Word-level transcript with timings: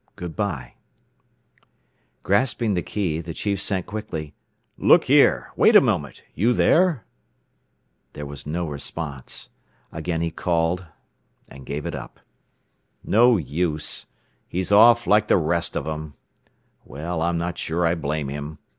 G. 0.01 0.05
B. 0.05 0.13
(Good 0.15 0.35
by)!" 0.35 0.73
Grasping 2.23 2.73
the 2.73 2.81
key, 2.81 3.21
the 3.21 3.35
chief 3.35 3.61
sent 3.61 3.85
quickly, 3.85 4.33
"Look 4.75 5.03
here! 5.03 5.51
Wait 5.55 5.75
a 5.75 5.79
moment! 5.79 6.23
You 6.33 6.53
there?" 6.53 7.05
There 8.13 8.25
was 8.25 8.47
no 8.47 8.67
response. 8.67 9.49
Again 9.91 10.21
he 10.21 10.31
called, 10.31 10.87
and 11.49 11.67
gave 11.67 11.85
it 11.85 11.93
up. 11.93 12.19
"No 13.03 13.37
use. 13.37 14.07
He's 14.47 14.71
off 14.71 15.05
like 15.05 15.27
the 15.27 15.37
rest 15.37 15.75
of 15.75 15.83
them. 15.83 16.15
Well, 16.83 17.21
I'm 17.21 17.37
not 17.37 17.59
sure 17.59 17.85
I 17.85 17.93
blame 17.93 18.29
him. 18.29 18.57